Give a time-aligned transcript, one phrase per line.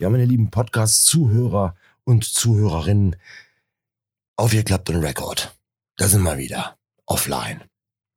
[0.00, 1.74] Ja, meine lieben Podcast-Zuhörer
[2.04, 3.16] und Zuhörerinnen,
[4.34, 5.54] aufgeklappt und Rekord.
[5.98, 6.78] Da sind wir wieder.
[7.04, 7.64] Offline.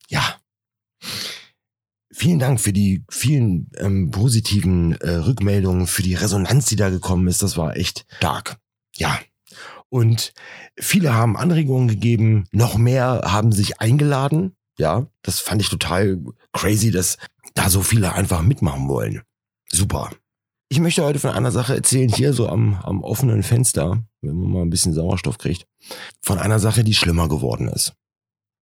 [0.07, 0.39] Ja.
[2.09, 7.27] Vielen Dank für die vielen ähm, positiven äh, Rückmeldungen, für die Resonanz, die da gekommen
[7.27, 7.43] ist.
[7.43, 8.55] Das war echt stark.
[8.95, 9.19] Ja.
[9.89, 10.33] Und
[10.79, 12.45] viele haben Anregungen gegeben.
[12.53, 14.55] Noch mehr haben sich eingeladen.
[14.77, 16.21] Ja, das fand ich total
[16.53, 17.17] crazy, dass
[17.55, 19.23] da so viele einfach mitmachen wollen.
[19.69, 20.11] Super.
[20.73, 24.51] Ich möchte heute von einer Sache erzählen, hier so am, am offenen Fenster, wenn man
[24.51, 25.67] mal ein bisschen Sauerstoff kriegt,
[26.23, 27.93] von einer Sache, die schlimmer geworden ist.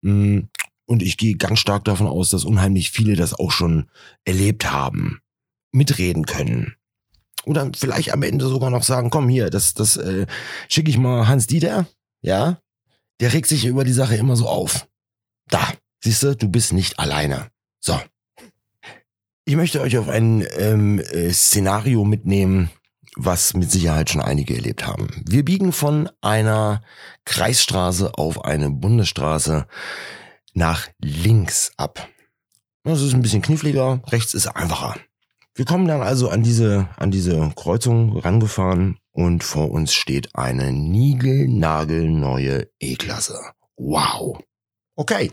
[0.02, 0.40] Mm,
[0.88, 3.90] und ich gehe ganz stark davon aus, dass unheimlich viele das auch schon
[4.26, 5.22] erlebt haben,
[5.72, 6.76] mitreden können.
[7.46, 10.28] Oder vielleicht am Ende sogar noch sagen, komm hier, das, das äh,
[10.68, 11.88] schicke ich mal Hans Dieter,
[12.22, 12.60] ja?
[13.22, 14.86] Der regt sich über die Sache immer so auf.
[15.48, 15.66] Da,
[16.04, 17.52] siehst du, du bist nicht alleine.
[17.80, 17.98] So,
[19.46, 22.70] ich möchte euch auf ein ähm, äh, Szenario mitnehmen,
[23.16, 25.10] was mit Sicherheit schon einige erlebt haben.
[25.28, 26.82] Wir biegen von einer
[27.26, 29.68] Kreisstraße auf eine Bundesstraße
[30.54, 32.08] nach links ab.
[32.84, 34.96] Das ist ein bisschen kniffliger, rechts ist einfacher.
[35.54, 40.72] Wir kommen dann also an diese, an diese Kreuzung rangefahren und vor uns steht eine
[40.72, 43.38] niegelnagelneue E-Klasse.
[43.76, 44.40] Wow.
[44.96, 45.32] Okay.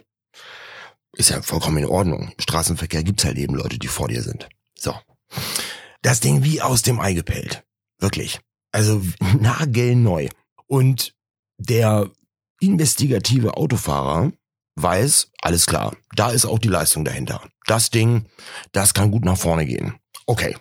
[1.12, 2.32] Ist ja vollkommen in Ordnung.
[2.36, 4.48] Im Straßenverkehr gibt's halt eben Leute, die vor dir sind.
[4.78, 4.94] So.
[6.02, 7.64] Das Ding wie aus dem Ei gepellt.
[7.98, 8.40] Wirklich.
[8.72, 9.02] Also
[9.40, 10.28] nagelneu.
[10.66, 11.14] Und
[11.58, 12.10] der
[12.60, 14.32] investigative Autofahrer
[14.76, 17.42] weiß, alles klar, da ist auch die Leistung dahinter.
[17.66, 18.26] Das Ding,
[18.72, 19.94] das kann gut nach vorne gehen.
[20.26, 20.56] Okay.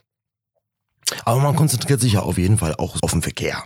[1.23, 3.63] Aber man konzentriert sich ja auf jeden Fall auch auf den Verkehr.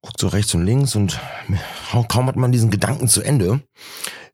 [0.00, 1.20] Guckt so rechts und links und
[2.08, 3.62] kaum hat man diesen Gedanken zu Ende,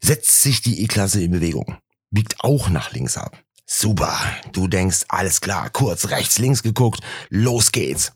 [0.04, 1.78] setzt sich die E-Klasse in Bewegung,
[2.10, 3.42] biegt auch nach links ab.
[3.66, 4.14] Super,
[4.52, 8.12] du denkst, alles klar, kurz rechts, links geguckt, los geht's.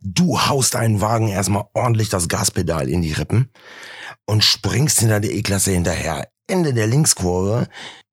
[0.00, 3.50] Du haust deinen Wagen erstmal ordentlich das Gaspedal in die Rippen
[4.24, 6.28] und springst hinter der E-Klasse hinterher.
[6.46, 7.68] Ende der Linkskurve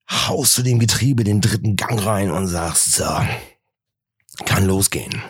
[0.09, 3.21] haust du dem Getriebe den dritten Gang rein und sagst, so,
[4.45, 5.21] kann losgehen.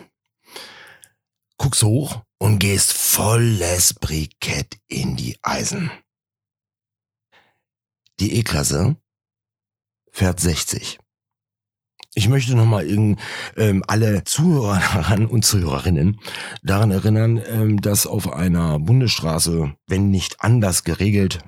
[1.58, 5.90] Guckst hoch und gehst volles Brikett in die Eisen.
[8.20, 8.96] Die E-Klasse
[10.12, 10.98] fährt 60.
[12.14, 12.86] Ich möchte nochmal
[13.56, 16.20] ähm, alle Zuhörer und Zuhörerinnen
[16.62, 21.38] daran erinnern, ähm, dass auf einer Bundesstraße, wenn nicht anders geregelt,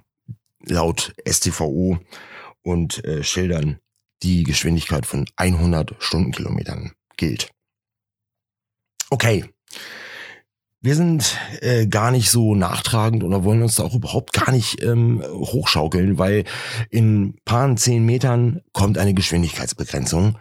[0.64, 1.98] laut STVO
[2.62, 3.78] und äh, Schildern
[4.22, 7.50] die Geschwindigkeit von 100 Stundenkilometern gilt.
[9.10, 9.44] Okay,
[10.82, 14.82] wir sind äh, gar nicht so nachtragend oder wollen uns da auch überhaupt gar nicht
[14.82, 16.44] ähm, hochschaukeln, weil
[16.90, 20.38] in paar zehn Metern kommt eine Geschwindigkeitsbegrenzung.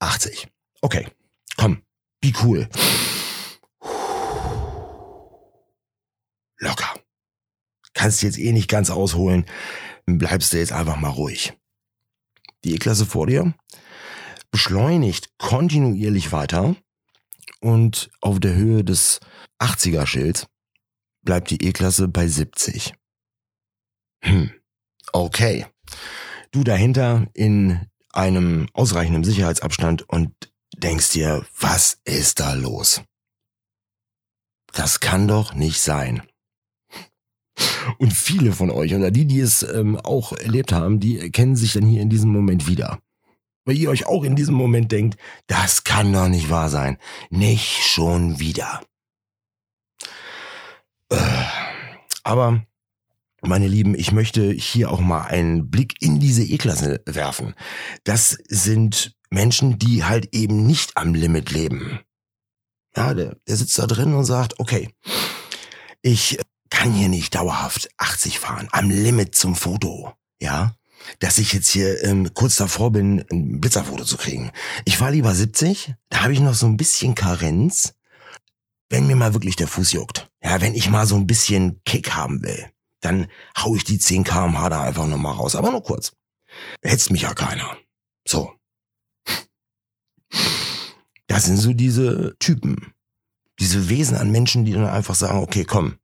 [0.00, 0.48] 80.
[0.82, 1.08] Okay,
[1.56, 1.82] komm,
[2.20, 2.68] be cool.
[6.58, 6.94] Locker.
[7.94, 9.46] Kannst jetzt eh nicht ganz ausholen,
[10.04, 11.54] bleibst du jetzt einfach mal ruhig.
[12.64, 13.54] Die E-Klasse vor dir
[14.50, 16.76] beschleunigt kontinuierlich weiter
[17.60, 19.20] und auf der Höhe des
[19.60, 20.46] 80er Schilds
[21.22, 22.94] bleibt die E-Klasse bei 70.
[24.22, 24.50] Hm.
[25.12, 25.66] Okay.
[26.50, 30.32] Du dahinter in einem ausreichenden Sicherheitsabstand und
[30.76, 33.02] denkst dir, was ist da los?
[34.72, 36.22] Das kann doch nicht sein.
[37.98, 41.72] Und viele von euch oder die, die es ähm, auch erlebt haben, die erkennen sich
[41.72, 43.00] dann hier in diesem Moment wieder
[43.68, 46.96] weil ihr euch auch in diesem Moment denkt, das kann doch nicht wahr sein.
[47.28, 48.80] Nicht schon wieder.
[51.10, 51.44] Äh,
[52.24, 52.64] aber
[53.42, 57.54] meine Lieben, ich möchte hier auch mal einen Blick in diese E-Klasse werfen.
[58.04, 62.00] Das sind Menschen, die halt eben nicht am Limit leben.
[62.96, 64.88] Ja, der, der sitzt da drin und sagt, okay,
[66.00, 66.38] ich
[66.70, 70.14] kann hier nicht dauerhaft 80 fahren, am Limit zum Foto.
[70.40, 70.72] Ja,
[71.18, 74.52] dass ich jetzt hier ähm, kurz davor bin, ein Blitzerfoto zu kriegen.
[74.84, 77.94] Ich fahre lieber 70, da habe ich noch so ein bisschen Karenz,
[78.90, 80.30] wenn mir mal wirklich der Fuß juckt.
[80.42, 82.70] Ja, wenn ich mal so ein bisschen Kick haben will,
[83.00, 86.12] dann hau ich die 10 kmh da einfach nochmal raus, aber nur kurz.
[86.82, 87.76] Hetzt mich ja keiner.
[88.26, 88.52] So.
[91.26, 92.94] Das sind so diese Typen,
[93.60, 95.98] diese Wesen an Menschen, die dann einfach sagen, okay, komm,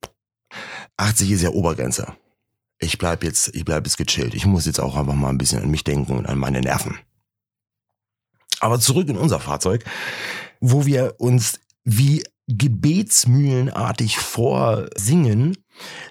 [0.96, 2.14] 80 ist ja Obergrenze
[2.84, 4.34] ich bleib jetzt, ich bleib jetzt gechillt.
[4.34, 6.98] Ich muss jetzt auch einfach mal ein bisschen an mich denken und an meine Nerven.
[8.60, 9.84] Aber zurück in unser Fahrzeug,
[10.60, 15.56] wo wir uns wie gebetsmühlenartig vorsingen,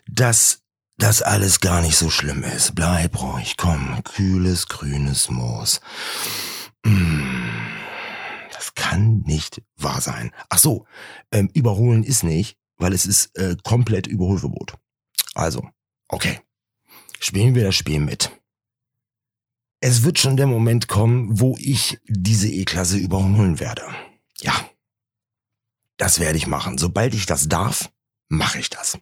[0.07, 0.59] dass
[0.97, 2.75] das alles gar nicht so schlimm ist.
[2.75, 5.81] Bleib ruhig, komm, kühles, grünes Moos.
[6.85, 7.23] Mm,
[8.53, 10.31] Das kann nicht wahr sein.
[10.49, 10.85] Ach so,
[11.31, 14.75] ähm, überholen ist nicht, weil es ist äh, komplett Überholverbot.
[15.33, 15.67] Also,
[16.07, 16.39] okay.
[17.23, 18.31] Spielen wir das Spiel mit.
[19.79, 23.83] Es wird schon der Moment kommen, wo ich diese E-Klasse überholen werde.
[24.41, 24.53] Ja.
[25.95, 26.77] Das werde ich machen.
[26.77, 27.89] Sobald ich das darf,
[28.27, 28.97] mache ich das.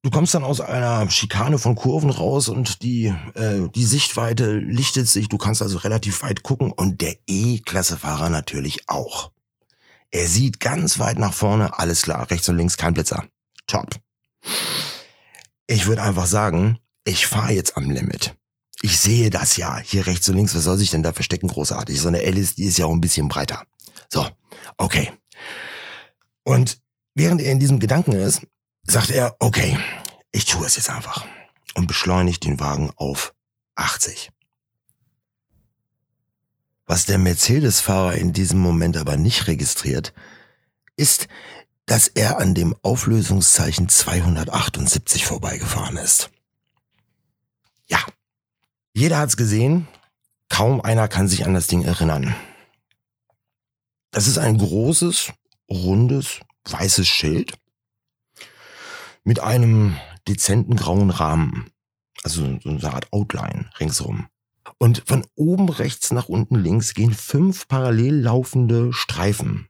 [0.00, 5.06] Du kommst dann aus einer Schikane von Kurven raus und die, äh, die Sichtweite lichtet
[5.06, 5.28] sich.
[5.28, 9.32] Du kannst also relativ weit gucken und der E-Klassefahrer natürlich auch.
[10.10, 13.26] Er sieht ganz weit nach vorne, alles klar, rechts und links kein Blitzer.
[13.66, 14.00] Top.
[15.70, 18.34] Ich würde einfach sagen, ich fahre jetzt am Limit.
[18.82, 19.78] Ich sehe das ja.
[19.78, 21.46] Hier rechts und links, was soll sich denn da verstecken?
[21.46, 22.00] Großartig.
[22.00, 23.62] So eine Alice, die ist ja auch ein bisschen breiter.
[24.08, 24.26] So,
[24.78, 25.12] okay.
[26.42, 26.80] Und
[27.14, 28.44] während er in diesem Gedanken ist,
[28.82, 29.78] sagt er, okay,
[30.32, 31.24] ich tue es jetzt einfach
[31.76, 33.32] und beschleunigt den Wagen auf
[33.76, 34.32] 80.
[36.84, 40.14] Was der Mercedes-Fahrer in diesem Moment aber nicht registriert,
[40.96, 41.28] ist,
[41.90, 46.30] dass er an dem Auflösungszeichen 278 vorbeigefahren ist.
[47.88, 47.98] Ja,
[48.92, 49.88] jeder hat's gesehen,
[50.48, 52.36] kaum einer kann sich an das Ding erinnern.
[54.12, 55.32] Das ist ein großes,
[55.68, 57.54] rundes, weißes Schild
[59.24, 59.96] mit einem
[60.28, 61.72] dezenten grauen Rahmen.
[62.22, 64.28] Also so eine Art Outline ringsrum.
[64.78, 69.66] Und von oben rechts nach unten links gehen fünf parallel laufende Streifen.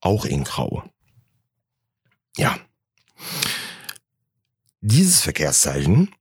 [0.00, 0.84] Auch in grau.
[2.36, 2.58] Ja.
[4.80, 6.14] Dieses Verkehrszeichen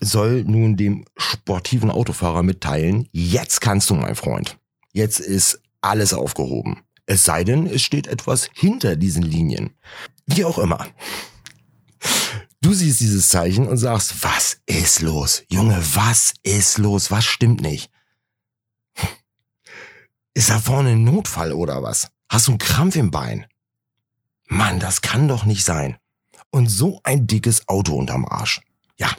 [0.00, 4.58] soll nun dem sportiven Autofahrer mitteilen, jetzt kannst du, mein Freund.
[4.92, 6.82] Jetzt ist alles aufgehoben.
[7.06, 9.74] Es sei denn, es steht etwas hinter diesen Linien.
[10.26, 10.86] Wie auch immer.
[12.60, 15.44] Du siehst dieses Zeichen und sagst, was ist los?
[15.48, 17.10] Junge, was ist los?
[17.10, 17.90] Was stimmt nicht?
[20.34, 22.08] Ist da vorne ein Notfall oder was?
[22.28, 23.46] Hast du einen Krampf im Bein?
[24.46, 25.96] Mann, das kann doch nicht sein.
[26.50, 28.60] Und so ein dickes Auto unterm Arsch.
[28.98, 29.10] Ja.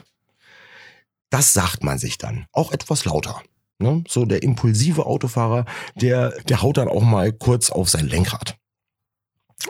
[1.30, 2.46] Das sagt man sich dann.
[2.52, 3.42] Auch etwas lauter.
[3.78, 4.02] Ne?
[4.08, 5.64] So der impulsive Autofahrer,
[5.94, 8.58] der, der haut dann auch mal kurz auf sein Lenkrad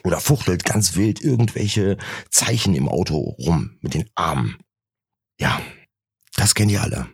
[0.05, 1.97] oder fuchtelt ganz wild irgendwelche
[2.31, 4.59] Zeichen im Auto rum mit den Armen.
[5.41, 5.61] Ja,
[6.37, 7.09] das kennt ihr alle.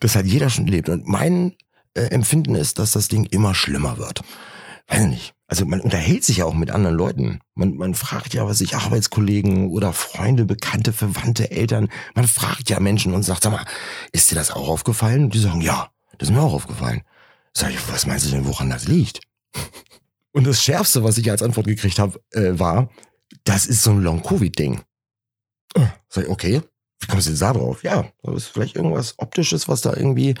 [0.00, 0.88] Das hat jeder schon erlebt.
[0.88, 1.56] Und mein
[1.94, 4.22] äh, Empfinden ist, dass das Ding immer schlimmer wird.
[4.88, 5.34] Weiß nicht.
[5.48, 7.40] Also man unterhält sich ja auch mit anderen Leuten.
[7.54, 11.88] Man, man fragt ja, was ich Arbeitskollegen oder Freunde, Bekannte, Verwandte, Eltern.
[12.14, 13.64] Man fragt ja Menschen und sagt, sag mal,
[14.12, 15.24] ist dir das auch aufgefallen?
[15.24, 17.02] Und die sagen, ja, das ist mir auch aufgefallen.
[17.52, 19.20] Sag ich, was meinst du denn, woran das liegt?
[20.32, 22.90] Und das Schärfste, was ich als Antwort gekriegt habe, äh, war,
[23.44, 24.82] das ist so ein Long-Covid-Ding.
[25.74, 26.60] Oh, sag ich, okay,
[27.00, 27.82] wie kommst du jetzt da drauf?
[27.82, 30.34] Ja, das ist vielleicht irgendwas Optisches, was da irgendwie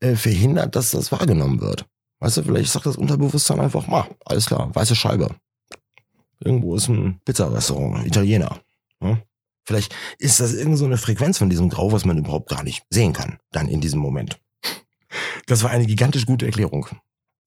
[0.00, 1.86] äh, verhindert, dass das wahrgenommen wird.
[2.20, 5.34] Weißt du, vielleicht sagt das Unterbewusstsein einfach, ma, alles klar, weiße Scheibe.
[6.38, 8.60] Irgendwo ist ein Pizzarestaurant, Italiener.
[9.00, 9.22] Hm?
[9.64, 12.84] Vielleicht ist das irgend so eine Frequenz von diesem Grau, was man überhaupt gar nicht
[12.90, 14.40] sehen kann, dann in diesem Moment.
[15.46, 16.86] Das war eine gigantisch gute Erklärung.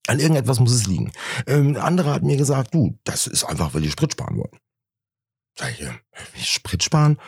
[0.06, 1.12] An irgendetwas muss es liegen.
[1.46, 4.58] Ähm, ein anderer hat mir gesagt, du, das ist einfach, weil die Sprit sparen wollen.
[5.56, 5.86] Sag ich,
[6.34, 7.18] wie Sprit sparen?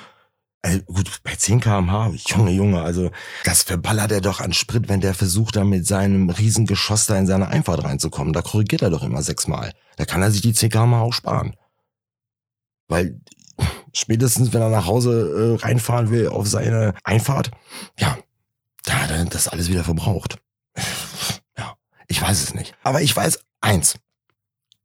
[0.66, 3.12] Also gut, bei 10 kmh, Junge, Junge, also
[3.44, 7.28] das verballert er doch an Sprit, wenn der versucht, da mit seinem Riesengeschoss da in
[7.28, 8.32] seine Einfahrt reinzukommen.
[8.32, 9.72] Da korrigiert er doch immer sechsmal.
[9.96, 11.54] Da kann er sich die 10 kmh auch sparen.
[12.88, 13.20] Weil
[13.92, 17.52] spätestens, wenn er nach Hause äh, reinfahren will auf seine Einfahrt,
[17.96, 18.18] ja,
[18.84, 20.38] da hat er das alles wieder verbraucht.
[22.08, 22.74] Ich weiß es nicht.
[22.82, 23.98] Aber ich weiß eins.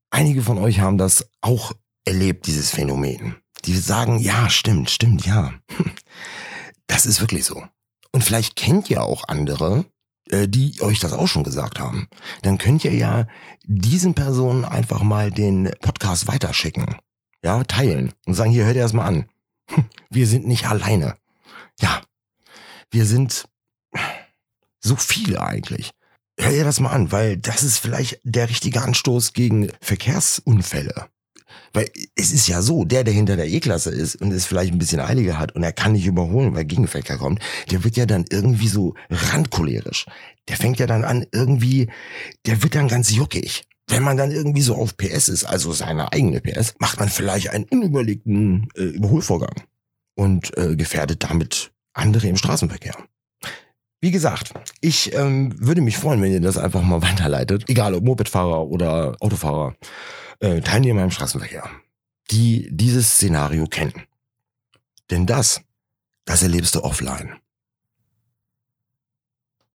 [0.09, 1.71] Einige von euch haben das auch
[2.05, 3.37] erlebt, dieses Phänomen.
[3.65, 5.53] Die sagen, ja, stimmt, stimmt, ja.
[6.87, 7.63] Das ist wirklich so.
[8.11, 9.85] Und vielleicht kennt ihr auch andere,
[10.29, 12.09] äh, die euch das auch schon gesagt haben.
[12.41, 13.27] Dann könnt ihr ja
[13.63, 16.97] diesen Personen einfach mal den Podcast weiterschicken.
[17.45, 19.29] Ja, teilen und sagen, hier, hört ihr das mal an.
[20.09, 21.15] Wir sind nicht alleine.
[21.79, 22.01] Ja,
[22.91, 23.47] wir sind
[24.81, 25.91] so viele eigentlich.
[26.37, 31.07] Hör dir das mal an, weil das ist vielleicht der richtige Anstoß gegen Verkehrsunfälle.
[31.73, 34.79] Weil es ist ja so, der, der hinter der E-Klasse ist und es vielleicht ein
[34.79, 37.39] bisschen eiliger hat und er kann nicht überholen, weil Gegenverkehr kommt,
[37.69, 40.05] der wird ja dann irgendwie so randcholerisch.
[40.47, 41.89] Der fängt ja dann an irgendwie,
[42.45, 43.63] der wird dann ganz juckig.
[43.87, 47.49] Wenn man dann irgendwie so auf PS ist, also seine eigene PS, macht man vielleicht
[47.49, 49.63] einen unüberlegten äh, Überholvorgang
[50.15, 52.95] und äh, gefährdet damit andere im Straßenverkehr.
[54.03, 57.65] Wie gesagt, ich ähm, würde mich freuen, wenn ihr das einfach mal weiterleitet.
[57.67, 59.75] Egal ob Mopedfahrer oder Autofahrer,
[60.41, 61.69] äh, Teilnehmer im Straßenverkehr,
[62.29, 64.03] die dieses Szenario kennen.
[65.09, 65.61] Denn das,
[66.25, 67.39] das erlebst du offline.